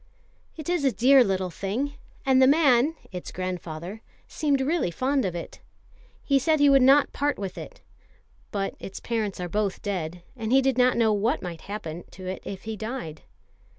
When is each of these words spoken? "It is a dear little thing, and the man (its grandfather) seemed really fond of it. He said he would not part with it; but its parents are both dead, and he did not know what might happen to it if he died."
"It 0.57 0.67
is 0.67 0.83
a 0.83 0.91
dear 0.91 1.23
little 1.23 1.51
thing, 1.51 1.93
and 2.25 2.41
the 2.41 2.47
man 2.47 2.95
(its 3.11 3.31
grandfather) 3.31 4.01
seemed 4.27 4.59
really 4.59 4.89
fond 4.89 5.25
of 5.25 5.35
it. 5.35 5.59
He 6.23 6.39
said 6.39 6.59
he 6.59 6.71
would 6.71 6.81
not 6.81 7.13
part 7.13 7.37
with 7.37 7.55
it; 7.55 7.81
but 8.51 8.73
its 8.79 8.99
parents 8.99 9.39
are 9.39 9.47
both 9.47 9.83
dead, 9.83 10.23
and 10.35 10.51
he 10.51 10.59
did 10.59 10.75
not 10.79 10.97
know 10.97 11.13
what 11.13 11.43
might 11.43 11.61
happen 11.61 12.03
to 12.13 12.25
it 12.25 12.41
if 12.43 12.63
he 12.63 12.75
died." 12.75 13.21